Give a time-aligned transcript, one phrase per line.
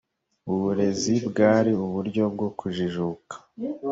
[0.51, 3.35] uburezi bwari uburyo bwokujijuka